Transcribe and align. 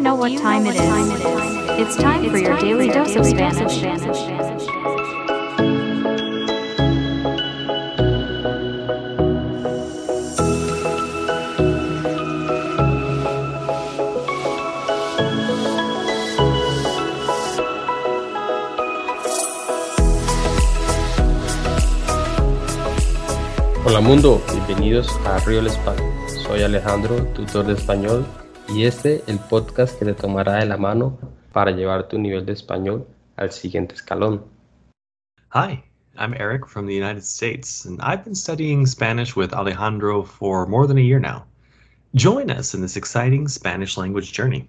know 0.00 0.14
what 0.14 0.34
time 0.38 0.64
it 0.66 0.76
is? 0.76 0.78
It's 1.78 1.96
time 1.96 2.30
for 2.30 2.38
your 2.38 2.56
daily 2.58 2.88
dose 2.88 3.16
of 3.16 3.26
Spanish. 3.26 3.82
Hola 23.84 24.00
mundo, 24.00 24.40
bienvenidos 24.50 25.08
a 25.26 25.38
Real 25.40 25.66
Español. 25.66 26.10
Soy 26.46 26.62
Alejandro, 26.62 27.16
tutor 27.34 27.66
de 27.66 27.74
español, 27.74 28.24
y 28.72 28.84
este 28.84 29.22
el 29.26 29.38
podcast 29.38 29.98
que 29.98 30.04
te 30.04 30.14
tomará 30.14 30.56
de 30.56 30.66
la 30.66 30.76
mano 30.76 31.18
para 31.52 31.72
llevar 31.72 32.06
tu 32.06 32.18
nivel 32.18 32.46
de 32.46 32.52
español 32.52 33.04
al 33.36 33.50
siguiente 33.50 33.94
escalón. 33.94 34.44
Hi, 35.52 35.82
I'm 36.16 36.34
Eric 36.34 36.66
from 36.66 36.86
the 36.86 36.94
United 36.94 37.24
States, 37.24 37.84
and 37.84 38.00
I've 38.00 38.24
been 38.24 38.36
studying 38.36 38.86
Spanish 38.86 39.34
with 39.34 39.52
Alejandro 39.52 40.22
for 40.22 40.66
more 40.66 40.86
than 40.86 40.98
a 40.98 41.00
year 41.00 41.18
now. 41.18 41.44
Join 42.14 42.50
us 42.50 42.74
in 42.74 42.80
this 42.80 42.96
exciting 42.96 43.48
Spanish 43.48 43.96
language 43.96 44.32
journey. 44.32 44.68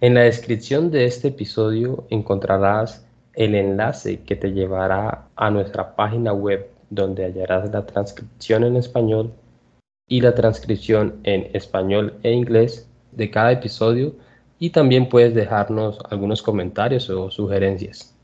En 0.00 0.14
la 0.14 0.22
descripción 0.22 0.90
de 0.90 1.06
este 1.06 1.28
episodio 1.28 2.06
encontrarás 2.10 3.04
el 3.34 3.56
enlace 3.56 4.20
que 4.20 4.36
te 4.36 4.52
llevará 4.52 5.26
a 5.34 5.50
nuestra 5.50 5.96
página 5.96 6.32
web 6.32 6.68
donde 6.90 7.24
hallarás 7.24 7.72
la 7.72 7.84
transcripción 7.86 8.62
en 8.62 8.76
español 8.76 9.32
y 10.08 10.20
la 10.20 10.34
transcripción 10.34 11.20
en 11.24 11.50
español 11.54 12.18
e 12.22 12.32
inglés 12.32 12.88
de 13.12 13.30
cada 13.30 13.52
episodio 13.52 14.14
y 14.58 14.70
también 14.70 15.08
puedes 15.08 15.34
dejarnos 15.34 15.98
algunos 16.10 16.42
comentarios 16.42 17.08
o 17.10 17.30
sugerencias. 17.30 18.14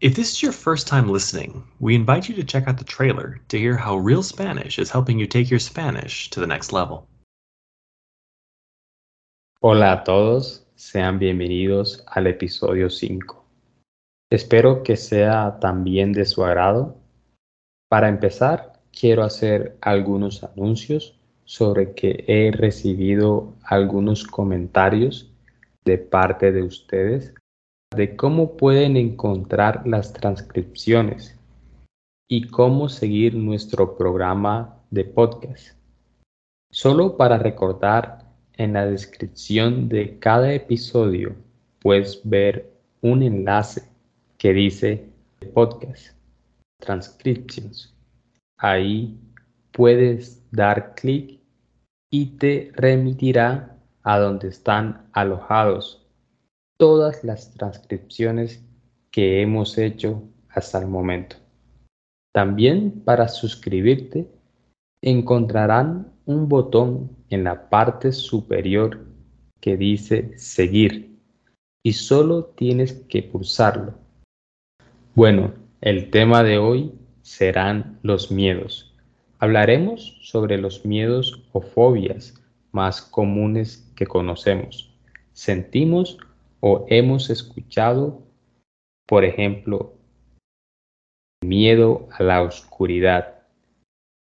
If 0.00 0.14
this 0.14 0.32
is 0.32 0.40
your 0.40 0.52
first 0.52 0.86
time 0.86 1.12
listening, 1.12 1.64
we 1.80 1.94
invite 1.94 2.28
you 2.28 2.36
to 2.36 2.44
check 2.44 2.68
out 2.68 2.78
the 2.78 2.84
trailer 2.84 3.40
to 3.48 3.56
hear 3.58 3.76
how 3.76 3.98
Real 3.98 4.22
Spanish 4.22 4.78
is 4.78 4.90
helping 4.92 5.18
you 5.18 5.26
take 5.26 5.50
your 5.50 5.58
Spanish 5.58 6.30
to 6.30 6.40
the 6.40 6.46
next 6.46 6.72
level. 6.72 7.08
Hola 9.60 9.92
a 9.92 10.04
todos, 10.04 10.64
sean 10.76 11.18
bienvenidos 11.18 12.04
al 12.06 12.28
episodio 12.28 12.88
5. 12.88 13.44
Espero 14.30 14.84
que 14.84 14.96
sea 14.96 15.58
también 15.58 16.12
de 16.12 16.26
su 16.26 16.44
agrado. 16.44 16.96
Para 17.88 18.08
empezar, 18.08 18.80
quiero 18.92 19.24
hacer 19.24 19.76
algunos 19.80 20.44
anuncios 20.44 21.17
sobre 21.48 21.94
que 21.94 22.24
he 22.28 22.50
recibido 22.50 23.54
algunos 23.64 24.22
comentarios 24.24 25.32
de 25.86 25.96
parte 25.96 26.52
de 26.52 26.62
ustedes 26.62 27.32
de 27.96 28.16
cómo 28.16 28.54
pueden 28.58 28.98
encontrar 28.98 29.86
las 29.86 30.12
transcripciones 30.12 31.40
y 32.28 32.48
cómo 32.48 32.90
seguir 32.90 33.34
nuestro 33.34 33.96
programa 33.96 34.78
de 34.90 35.04
podcast. 35.04 35.74
Solo 36.70 37.16
para 37.16 37.38
recordar, 37.38 38.26
en 38.58 38.74
la 38.74 38.84
descripción 38.84 39.88
de 39.88 40.18
cada 40.18 40.52
episodio 40.52 41.34
puedes 41.78 42.20
ver 42.24 42.70
un 43.00 43.22
enlace 43.22 43.88
que 44.36 44.52
dice 44.52 45.08
podcast, 45.54 46.14
transcriptions. 46.78 47.94
Ahí 48.58 49.18
puedes 49.72 50.42
dar 50.50 50.94
clic 50.94 51.37
y 52.10 52.36
te 52.38 52.72
remitirá 52.74 53.76
a 54.02 54.18
donde 54.18 54.48
están 54.48 55.08
alojados 55.12 56.06
todas 56.78 57.24
las 57.24 57.52
transcripciones 57.54 58.64
que 59.10 59.42
hemos 59.42 59.76
hecho 59.78 60.22
hasta 60.48 60.78
el 60.78 60.86
momento. 60.86 61.36
También 62.32 63.02
para 63.04 63.28
suscribirte 63.28 64.28
encontrarán 65.02 66.12
un 66.24 66.48
botón 66.48 67.16
en 67.30 67.44
la 67.44 67.68
parte 67.68 68.12
superior 68.12 69.06
que 69.60 69.76
dice 69.76 70.38
seguir 70.38 71.18
y 71.82 71.92
solo 71.92 72.44
tienes 72.44 72.92
que 73.08 73.22
pulsarlo. 73.22 73.94
Bueno, 75.14 75.54
el 75.80 76.10
tema 76.10 76.42
de 76.42 76.58
hoy 76.58 76.92
serán 77.22 77.98
los 78.02 78.30
miedos. 78.30 78.87
Hablaremos 79.40 80.18
sobre 80.22 80.58
los 80.58 80.84
miedos 80.84 81.44
o 81.52 81.60
fobias 81.60 82.34
más 82.72 83.00
comunes 83.00 83.88
que 83.94 84.04
conocemos, 84.04 84.92
sentimos 85.32 86.18
o 86.58 86.86
hemos 86.88 87.30
escuchado, 87.30 88.20
por 89.06 89.24
ejemplo, 89.24 89.94
miedo 91.40 92.08
a 92.10 92.24
la 92.24 92.42
oscuridad. 92.42 93.42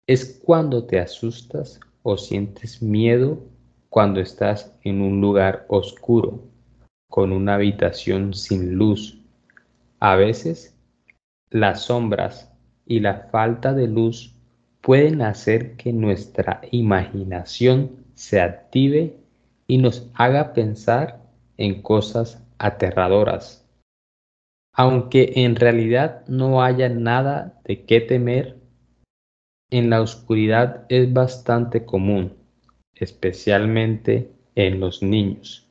Es 0.09 0.41
cuando 0.45 0.85
te 0.85 0.99
asustas 0.99 1.79
o 2.03 2.19
sientes 2.19 2.83
miedo 2.83 3.39
cuando 3.89 4.21
estás 4.21 4.77
en 4.83 5.01
un 5.01 5.21
lugar 5.21 5.65
oscuro, 5.69 6.43
con 7.09 7.31
una 7.31 7.55
habitación 7.55 8.35
sin 8.35 8.75
luz. 8.75 9.23
A 10.01 10.17
veces, 10.17 10.77
las 11.51 11.85
sombras 11.85 12.53
y 12.85 12.99
la 12.99 13.29
falta 13.31 13.73
de 13.73 13.87
luz 13.87 14.34
pueden 14.85 15.23
hacer 15.23 15.77
que 15.77 15.95
nuestra 15.95 16.61
imaginación 16.71 18.05
se 18.13 18.43
active 18.43 19.17
y 19.67 19.79
nos 19.79 20.11
haga 20.13 20.53
pensar 20.53 21.23
en 21.57 21.81
cosas 21.81 22.47
aterradoras. 22.59 23.67
Aunque 24.75 25.33
en 25.37 25.57
realidad 25.57 26.27
no 26.29 26.63
haya 26.63 26.91
nada 26.91 27.63
de 27.65 27.87
qué 27.87 28.03
temer, 28.03 28.59
en 29.71 29.89
la 29.89 30.03
oscuridad 30.03 30.85
es 30.91 31.11
bastante 31.11 31.87
común, 31.87 32.35
especialmente 32.95 34.33
en 34.55 34.81
los 34.81 35.03
niños. 35.03 35.67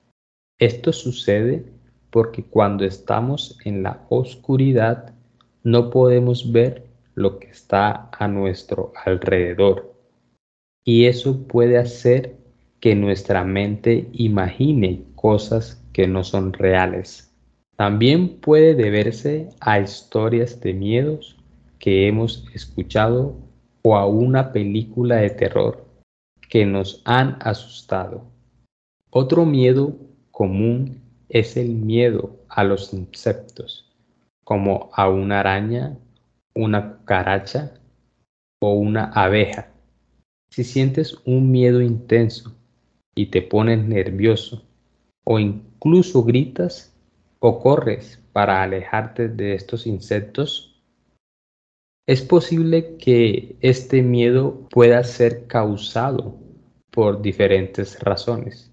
Esto 0.58 0.92
sucede 0.92 1.66
porque 2.10 2.44
cuando 2.44 2.84
estamos 2.84 3.60
en 3.64 3.84
la 3.84 4.08
oscuridad 4.10 5.14
no 5.64 5.92
podemos 5.92 6.52
ver 6.52 6.93
lo 7.16 7.40
que 7.40 7.48
está 7.48 8.10
a 8.12 8.28
nuestro 8.28 8.94
alrededor. 9.06 9.94
Y 10.84 11.06
eso 11.06 11.48
puede 11.48 11.78
hacer 11.78 12.36
que 12.80 12.96
nuestra 12.96 13.44
mente 13.44 14.10
imagine 14.14 15.04
cosas 15.16 15.82
que 15.94 16.08
no 16.08 16.24
son 16.24 16.54
reales. 16.54 17.34
También 17.78 18.40
puede 18.40 18.76
deberse 18.76 19.50
a 19.60 19.80
historias 19.80 20.60
de 20.60 20.74
miedos 20.74 21.38
que 21.80 22.08
hemos 22.08 22.46
escuchado 22.54 23.36
o 23.84 23.96
a 23.96 24.06
una 24.06 24.52
película 24.52 25.18
de 25.18 25.30
terror 25.30 25.86
que 26.50 26.66
nos 26.66 27.02
han 27.06 27.38
asustado. 27.42 28.26
Otro 29.10 29.46
miedo 29.46 29.96
común 30.32 31.02
es 31.30 31.58
el 31.58 31.70
miedo 31.70 32.36
a 32.48 32.64
los 32.64 32.94
insectos, 32.94 33.92
como 34.44 34.90
a 34.94 35.10
una 35.10 35.40
araña 35.40 35.98
una 36.56 36.98
cucaracha 36.98 37.74
o 38.62 38.74
una 38.74 39.06
abeja. 39.06 39.72
Si 40.50 40.64
sientes 40.64 41.18
un 41.26 41.52
miedo 41.52 41.82
intenso 41.82 42.56
y 43.16 43.28
te 43.28 43.42
pones 43.42 43.84
nervioso 43.84 44.64
o 45.26 45.40
incluso 45.40 46.24
gritas 46.24 46.96
o 47.40 47.60
corres 47.60 48.22
para 48.32 48.62
alejarte 48.62 49.30
de 49.30 49.56
estos 49.56 49.88
insectos, 49.88 50.82
es 52.06 52.22
posible 52.22 52.98
que 52.98 53.56
este 53.62 54.02
miedo 54.02 54.68
pueda 54.70 55.04
ser 55.04 55.48
causado 55.48 56.38
por 56.92 57.22
diferentes 57.22 58.00
razones. 58.00 58.72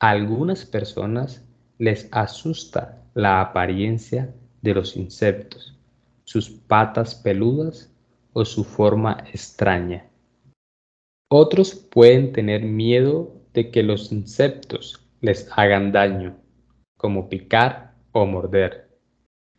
A 0.00 0.10
algunas 0.10 0.64
personas 0.64 1.46
les 1.78 2.08
asusta 2.10 3.04
la 3.14 3.40
apariencia 3.40 4.34
de 4.62 4.74
los 4.74 4.96
insectos 4.96 5.75
sus 6.26 6.50
patas 6.50 7.14
peludas 7.14 7.92
o 8.32 8.44
su 8.44 8.64
forma 8.64 9.24
extraña. 9.32 10.10
Otros 11.30 11.74
pueden 11.74 12.32
tener 12.32 12.62
miedo 12.62 13.34
de 13.54 13.70
que 13.70 13.82
los 13.82 14.12
insectos 14.12 15.00
les 15.20 15.48
hagan 15.56 15.92
daño, 15.92 16.36
como 16.98 17.28
picar 17.28 17.94
o 18.12 18.26
morder. 18.26 18.88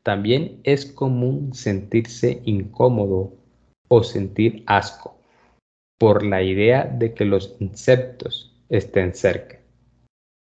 También 0.03 0.61
es 0.63 0.85
común 0.85 1.53
sentirse 1.53 2.41
incómodo 2.45 3.33
o 3.89 4.03
sentir 4.03 4.63
asco 4.67 5.17
por 5.97 6.23
la 6.23 6.43
idea 6.43 6.85
de 6.85 7.13
que 7.13 7.25
los 7.25 7.55
insectos 7.59 8.55
estén 8.69 9.13
cerca. 9.13 9.59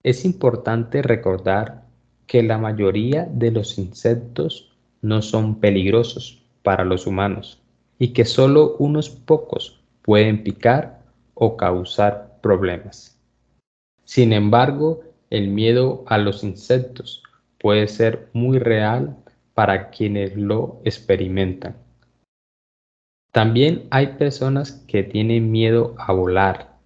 Es 0.04 0.26
importante 0.26 1.02
recordar 1.02 1.86
que 2.26 2.44
la 2.44 2.58
mayoría 2.58 3.26
de 3.26 3.52
los 3.52 3.78
insectos 3.78 4.67
no 5.02 5.22
son 5.22 5.60
peligrosos 5.60 6.42
para 6.64 6.84
los 6.84 7.08
humanos 7.08 7.62
y 8.00 8.10
que 8.10 8.26
solo 8.26 8.76
unos 8.80 9.10
pocos 9.10 9.80
pueden 10.02 10.44
picar 10.44 11.02
o 11.34 11.58
causar 11.58 12.40
problemas. 12.42 13.20
Sin 14.04 14.34
embargo, 14.34 15.02
el 15.30 15.50
miedo 15.50 16.04
a 16.08 16.18
los 16.18 16.44
insectos 16.44 17.24
puede 17.60 17.88
ser 17.88 18.30
muy 18.34 18.60
real 18.60 19.18
para 19.54 19.90
quienes 19.90 20.36
lo 20.36 20.82
experimentan. 20.86 21.76
También 23.32 23.88
hay 23.92 24.08
personas 24.18 24.72
que 24.88 25.04
tienen 25.04 25.52
miedo 25.52 25.94
a 25.98 26.14
volar. 26.14 26.78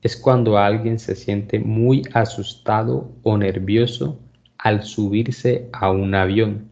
Es 0.00 0.16
cuando 0.16 0.58
alguien 0.58 0.98
se 0.98 1.14
siente 1.14 1.60
muy 1.60 2.02
asustado 2.12 3.12
o 3.22 3.36
nervioso 3.38 4.18
al 4.58 4.82
subirse 4.82 5.68
a 5.72 5.90
un 5.90 6.14
avión. 6.14 6.71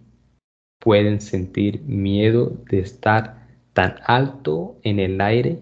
Pueden 0.80 1.20
sentir 1.20 1.82
miedo 1.82 2.56
de 2.70 2.80
estar 2.80 3.46
tan 3.74 3.96
alto 4.04 4.78
en 4.82 4.98
el 4.98 5.20
aire 5.20 5.60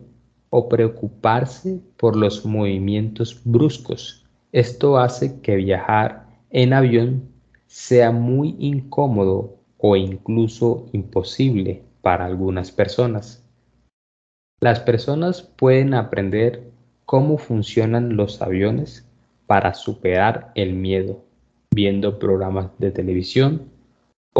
o 0.48 0.68
preocuparse 0.68 1.80
por 1.96 2.16
los 2.16 2.46
movimientos 2.46 3.40
bruscos. 3.44 4.24
Esto 4.52 4.98
hace 4.98 5.40
que 5.40 5.56
viajar 5.56 6.26
en 6.50 6.72
avión 6.72 7.28
sea 7.66 8.12
muy 8.12 8.54
incómodo 8.58 9.56
o 9.76 9.96
incluso 9.96 10.86
imposible 10.92 11.82
para 12.00 12.24
algunas 12.24 12.70
personas. 12.70 13.44
Las 14.60 14.80
personas 14.80 15.42
pueden 15.42 15.94
aprender 15.94 16.70
cómo 17.04 17.38
funcionan 17.38 18.16
los 18.16 18.40
aviones 18.40 19.04
para 19.46 19.74
superar 19.74 20.52
el 20.54 20.74
miedo, 20.74 21.24
viendo 21.74 22.18
programas 22.18 22.70
de 22.78 22.90
televisión 22.90 23.77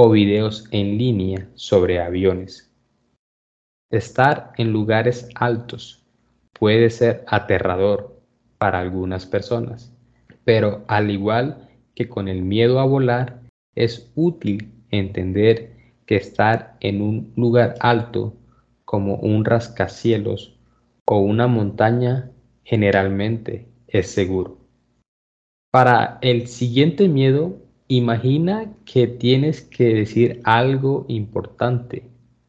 o 0.00 0.10
videos 0.10 0.68
en 0.70 0.96
línea 0.96 1.48
sobre 1.56 2.00
aviones. 2.00 2.72
Estar 3.90 4.52
en 4.56 4.70
lugares 4.70 5.28
altos 5.34 6.06
puede 6.52 6.88
ser 6.90 7.24
aterrador 7.26 8.22
para 8.58 8.78
algunas 8.78 9.26
personas, 9.26 9.92
pero 10.44 10.84
al 10.86 11.10
igual 11.10 11.68
que 11.96 12.08
con 12.08 12.28
el 12.28 12.42
miedo 12.42 12.78
a 12.78 12.84
volar, 12.84 13.42
es 13.74 14.12
útil 14.14 14.70
entender 14.90 15.72
que 16.06 16.14
estar 16.14 16.76
en 16.78 17.02
un 17.02 17.32
lugar 17.34 17.74
alto 17.80 18.36
como 18.84 19.16
un 19.16 19.44
rascacielos 19.44 20.56
o 21.06 21.18
una 21.18 21.48
montaña 21.48 22.30
generalmente 22.62 23.66
es 23.88 24.12
seguro. 24.12 24.58
Para 25.72 26.20
el 26.22 26.46
siguiente 26.46 27.08
miedo, 27.08 27.67
imagina 27.88 28.74
que 28.84 29.06
tienes 29.06 29.62
que 29.62 29.94
decir 29.94 30.42
algo 30.44 31.06
importante 31.08 32.04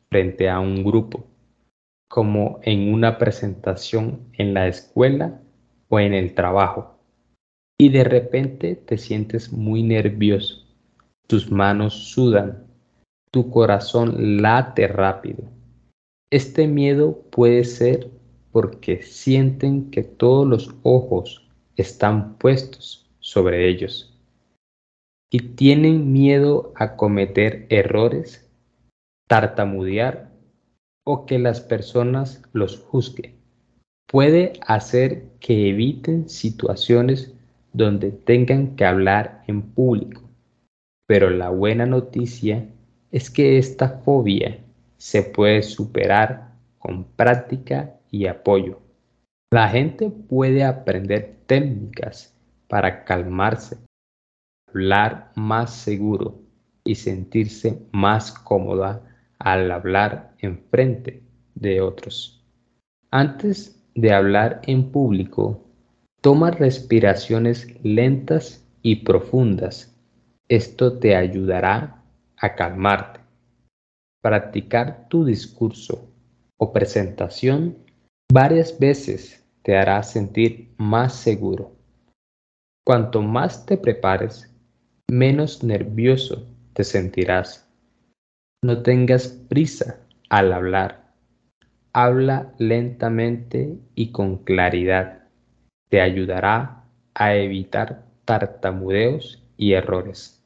frente 0.10 0.50
a 0.50 0.60
un 0.60 0.84
grupo, 0.84 1.26
como 2.10 2.60
en 2.64 2.94
una 2.94 3.18
presentación 3.18 4.28
en 4.34 4.54
la 4.54 4.68
escuela 4.68 5.42
o 5.88 6.00
en 6.00 6.14
el 6.14 6.34
trabajo, 6.34 7.00
y 7.80 7.90
de 7.90 8.04
repente 8.04 8.76
te 8.76 8.98
sientes 8.98 9.54
muy 9.54 9.82
nervioso, 9.82 10.66
tus 11.26 11.50
manos 11.50 11.94
sudan, 12.12 12.68
tu 13.32 13.50
corazón 13.50 14.42
late 14.42 14.88
rápido. 14.90 15.44
Este 16.32 16.68
miedo 16.68 17.24
puede 17.32 17.64
ser 17.64 18.12
porque 18.52 19.04
sienten 19.04 19.90
que 19.90 20.04
todos 20.04 20.46
los 20.46 20.76
ojos 20.84 21.48
están 21.78 22.38
puestos 22.38 23.10
sobre 23.20 23.70
ellos 23.70 24.09
y 25.32 25.40
tienen 25.56 26.12
miedo 26.12 26.74
a 26.76 26.96
cometer 26.96 27.68
errores, 27.70 28.50
tartamudear 29.28 30.32
o 31.06 31.26
que 31.26 31.40
las 31.40 31.62
personas 31.62 32.42
los 32.52 32.80
juzguen. 32.80 33.36
Puede 34.08 34.54
hacer 34.66 35.30
que 35.40 35.70
eviten 35.70 36.30
situaciones 36.30 37.34
donde 37.74 38.12
tengan 38.12 38.76
que 38.76 38.86
hablar 38.86 39.44
en 39.48 39.62
público. 39.62 40.24
Pero 41.08 41.30
la 41.30 41.50
buena 41.50 41.86
noticia 41.86 42.68
es 43.12 43.30
que 43.30 43.58
esta 43.58 44.00
fobia 44.00 44.60
se 44.98 45.24
puede 45.24 45.62
superar 45.62 46.54
con 46.80 47.04
práctica 47.04 47.96
y 48.12 48.26
apoyo. 48.28 48.80
La 49.52 49.70
gente 49.70 50.10
puede 50.10 50.64
aprender 50.64 51.38
técnicas 51.48 52.36
para 52.68 53.04
calmarse, 53.06 53.78
hablar 54.70 55.32
más 55.36 55.74
seguro 55.74 56.42
y 56.84 56.96
sentirse 56.96 57.82
más 57.92 58.32
cómoda 58.32 59.04
al 59.40 59.72
hablar 59.72 60.36
en 60.40 60.60
frente 60.70 61.24
de 61.56 61.82
otros. 61.82 62.44
Antes 63.12 63.82
de 63.96 64.14
hablar 64.14 64.62
en 64.64 64.92
público, 64.92 65.66
toma 66.22 66.52
respiraciones 66.52 67.68
lentas 67.84 68.66
y 68.82 68.98
profundas. 68.98 69.96
Esto 70.48 71.00
te 71.00 71.16
ayudará 71.16 72.04
a 72.38 72.56
calmarte. 72.56 73.20
Practicar 74.22 75.08
tu 75.10 75.26
discurso 75.26 76.10
o 76.58 76.72
presentación 76.74 77.78
varias 78.32 78.78
veces 78.78 79.46
te 79.64 79.78
hará 79.78 80.04
sentir 80.04 80.74
más 80.78 81.14
seguro. 81.14 81.72
Cuanto 82.86 83.22
más 83.22 83.66
te 83.66 83.78
prepares, 83.78 84.49
menos 85.10 85.64
nervioso 85.64 86.48
te 86.74 86.84
sentirás. 86.84 87.68
No 88.64 88.84
tengas 88.84 89.28
prisa 89.28 90.02
al 90.30 90.54
hablar. 90.54 91.14
Habla 91.94 92.54
lentamente 92.60 93.78
y 93.96 94.12
con 94.12 94.44
claridad. 94.44 95.24
Te 95.90 96.02
ayudará 96.02 96.84
a 97.16 97.36
evitar 97.36 98.06
tartamudeos 98.26 99.44
y 99.58 99.74
errores. 99.74 100.44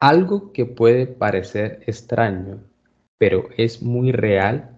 Algo 0.00 0.52
que 0.52 0.64
puede 0.64 1.06
parecer 1.06 1.82
extraño, 1.86 2.60
pero 3.18 3.48
es 3.56 3.82
muy 3.82 4.12
real, 4.12 4.76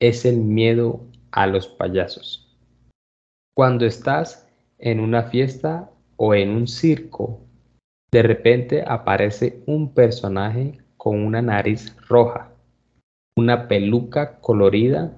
es 0.00 0.24
el 0.24 0.38
miedo 0.38 1.06
a 1.30 1.46
los 1.46 1.68
payasos. 1.68 2.58
Cuando 3.54 3.86
estás 3.86 4.48
en 4.78 4.98
una 4.98 5.24
fiesta 5.24 5.90
o 6.16 6.34
en 6.34 6.50
un 6.50 6.66
circo, 6.66 7.40
de 8.14 8.22
repente 8.22 8.84
aparece 8.86 9.64
un 9.66 9.92
personaje 9.92 10.78
con 10.96 11.18
una 11.18 11.42
nariz 11.42 11.96
roja, 12.08 12.52
una 13.36 13.66
peluca 13.66 14.38
colorida 14.38 15.16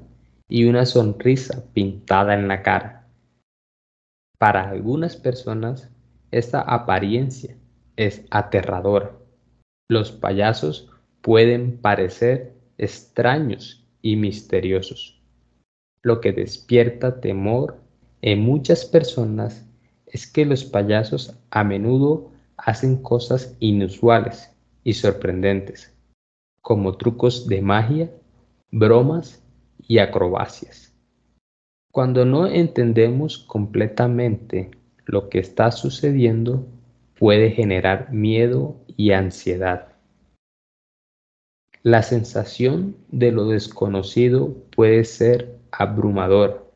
y 0.48 0.64
una 0.64 0.86
sonrisa 0.86 1.62
pintada 1.74 2.32
en 2.32 2.48
la 2.48 2.62
cara. 2.62 3.06
Para 4.38 4.70
algunas 4.70 5.14
personas, 5.14 5.92
esta 6.30 6.62
apariencia 6.62 7.54
es 7.96 8.24
aterradora. 8.30 9.12
Los 9.90 10.10
payasos 10.10 10.90
pueden 11.20 11.76
parecer 11.76 12.54
extraños 12.78 13.86
y 14.00 14.16
misteriosos 14.16 15.16
lo 16.06 16.20
que 16.20 16.32
despierta 16.32 17.20
temor 17.20 17.80
en 18.22 18.40
muchas 18.40 18.84
personas 18.84 19.68
es 20.06 20.30
que 20.30 20.46
los 20.46 20.64
payasos 20.64 21.36
a 21.50 21.64
menudo 21.64 22.30
hacen 22.56 23.02
cosas 23.02 23.56
inusuales 23.60 24.50
y 24.84 24.94
sorprendentes, 24.94 25.94
como 26.60 26.96
trucos 26.96 27.46
de 27.46 27.62
magia, 27.62 28.10
bromas 28.70 29.42
y 29.86 29.98
acrobacias. 29.98 30.94
Cuando 31.92 32.24
no 32.24 32.46
entendemos 32.46 33.38
completamente 33.38 34.70
lo 35.06 35.28
que 35.28 35.38
está 35.38 35.70
sucediendo, 35.70 36.66
puede 37.18 37.50
generar 37.50 38.12
miedo 38.12 38.76
y 38.96 39.12
ansiedad. 39.12 39.88
La 41.82 42.02
sensación 42.02 42.96
de 43.08 43.32
lo 43.32 43.46
desconocido 43.46 44.54
puede 44.74 45.04
ser 45.04 45.58
abrumador. 45.70 46.70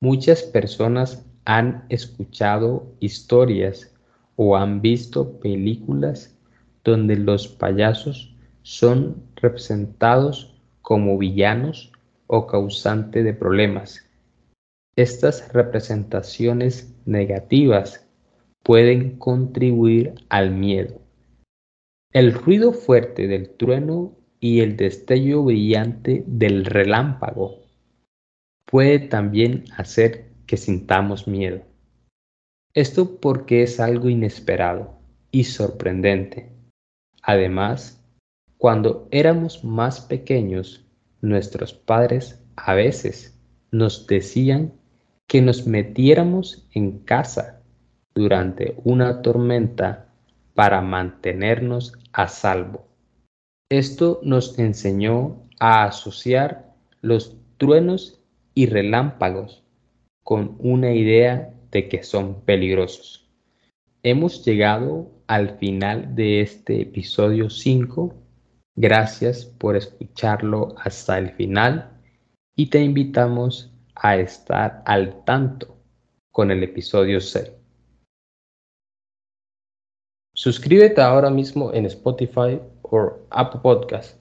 Muchas 0.00 0.42
personas 0.42 1.24
han 1.44 1.84
escuchado 1.88 2.86
historias 2.98 3.95
o 4.36 4.56
han 4.56 4.80
visto 4.80 5.40
películas 5.40 6.36
donde 6.84 7.16
los 7.16 7.48
payasos 7.48 8.34
son 8.62 9.22
representados 9.36 10.60
como 10.82 11.18
villanos 11.18 11.92
o 12.26 12.46
causantes 12.46 13.24
de 13.24 13.34
problemas. 13.34 14.08
Estas 14.96 15.52
representaciones 15.52 16.94
negativas 17.04 18.06
pueden 18.62 19.18
contribuir 19.18 20.14
al 20.28 20.50
miedo. 20.50 21.00
El 22.12 22.32
ruido 22.32 22.72
fuerte 22.72 23.26
del 23.26 23.50
trueno 23.50 24.16
y 24.40 24.60
el 24.60 24.76
destello 24.76 25.42
brillante 25.42 26.24
del 26.26 26.64
relámpago 26.64 27.62
puede 28.64 28.98
también 28.98 29.64
hacer 29.76 30.26
que 30.46 30.56
sintamos 30.56 31.28
miedo. 31.28 31.62
Esto 32.76 33.18
porque 33.20 33.62
es 33.62 33.80
algo 33.80 34.10
inesperado 34.10 34.98
y 35.30 35.44
sorprendente. 35.44 36.52
Además, 37.22 38.04
cuando 38.58 39.08
éramos 39.10 39.64
más 39.64 40.02
pequeños, 40.02 40.84
nuestros 41.22 41.72
padres 41.72 42.38
a 42.54 42.74
veces 42.74 43.40
nos 43.70 44.06
decían 44.06 44.74
que 45.26 45.40
nos 45.40 45.66
metiéramos 45.66 46.68
en 46.74 46.98
casa 46.98 47.62
durante 48.14 48.76
una 48.84 49.22
tormenta 49.22 50.12
para 50.52 50.82
mantenernos 50.82 51.94
a 52.12 52.28
salvo. 52.28 52.86
Esto 53.70 54.20
nos 54.22 54.58
enseñó 54.58 55.48
a 55.60 55.84
asociar 55.84 56.74
los 57.00 57.38
truenos 57.56 58.20
y 58.54 58.66
relámpagos 58.66 59.64
con 60.22 60.56
una 60.58 60.92
idea 60.92 61.54
de 61.70 61.88
que 61.88 62.02
son 62.02 62.42
peligrosos. 62.42 63.28
Hemos 64.02 64.44
llegado 64.44 65.10
al 65.26 65.58
final 65.58 66.14
de 66.14 66.40
este 66.40 66.82
episodio 66.82 67.50
5. 67.50 68.14
Gracias 68.76 69.44
por 69.44 69.76
escucharlo 69.76 70.74
hasta 70.78 71.18
el 71.18 71.30
final 71.30 71.90
y 72.54 72.66
te 72.66 72.80
invitamos 72.80 73.72
a 73.94 74.16
estar 74.16 74.82
al 74.86 75.24
tanto 75.24 75.76
con 76.30 76.50
el 76.50 76.62
episodio 76.62 77.20
6. 77.20 77.50
Suscríbete 80.34 81.00
ahora 81.00 81.30
mismo 81.30 81.72
en 81.72 81.86
Spotify 81.86 82.60
o 82.82 83.18
Apple 83.30 83.60
Podcast 83.62 84.20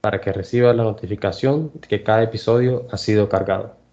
para 0.00 0.20
que 0.20 0.32
recibas 0.32 0.76
la 0.76 0.84
notificación 0.84 1.72
de 1.72 1.88
que 1.88 2.02
cada 2.02 2.22
episodio 2.22 2.86
ha 2.90 2.98
sido 2.98 3.28
cargado. 3.30 3.83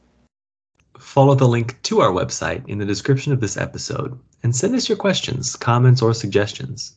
Follow 1.02 1.36
the 1.36 1.48
link 1.48 1.82
to 1.82 2.00
our 2.00 2.12
website 2.12 2.66
in 2.70 2.78
the 2.78 2.86
description 2.86 3.34
of 3.34 3.42
this 3.42 3.58
episode 3.58 4.18
and 4.44 4.56
send 4.56 4.76
us 4.76 4.88
your 4.88 4.98
questions, 4.98 5.58
comments, 5.58 6.02
or 6.02 6.14
suggestions. 6.14 6.94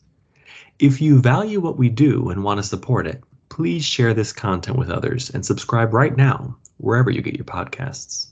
If 0.79 1.01
you 1.01 1.21
value 1.21 1.59
what 1.59 1.79
we 1.79 1.89
do 1.89 2.29
and 2.29 2.45
want 2.45 2.59
to 2.59 2.63
support 2.63 3.07
it, 3.07 3.25
please 3.49 3.85
share 3.85 4.15
this 4.15 4.33
content 4.33 4.79
with 4.79 4.91
others 4.91 5.31
and 5.31 5.45
subscribe 5.45 5.93
right 5.93 6.17
now, 6.17 6.55
wherever 6.77 7.11
you 7.11 7.23
get 7.23 7.35
your 7.35 7.47
podcasts. 7.47 8.29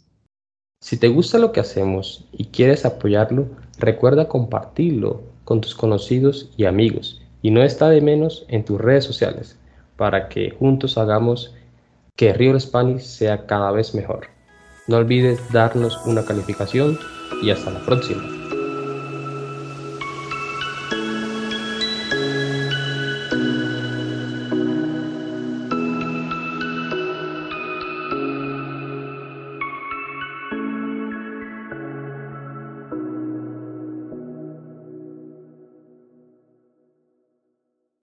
Si 0.82 0.98
te 0.98 1.08
gusta 1.08 1.38
lo 1.38 1.52
que 1.52 1.62
hacemos 1.62 2.26
y 2.32 2.44
quieres 2.52 2.84
apoyarlo, 2.84 3.48
recuerda 3.78 4.28
compartirlo 4.28 5.22
con 5.44 5.62
tus 5.62 5.74
conocidos 5.74 6.50
y 6.56 6.66
amigos 6.66 7.20
y 7.40 7.50
no 7.50 7.62
está 7.64 7.88
de 7.88 8.02
menos 8.02 8.44
en 8.48 8.64
tus 8.64 8.78
redes 8.80 9.04
sociales 9.04 9.56
para 9.96 10.28
que 10.28 10.50
juntos 10.50 10.96
hagamos 10.98 11.54
que 12.14 12.34
Real 12.34 12.60
Spanish 12.60 13.02
sea 13.02 13.46
cada 13.46 13.72
vez 13.72 13.94
mejor. 13.94 14.28
No 14.88 14.96
olvides 14.96 15.40
darnos 15.52 15.98
una 16.06 16.24
calificación 16.24 16.98
y 17.40 17.50
hasta 17.50 17.70
la 17.70 17.80
próxima. 17.80 18.41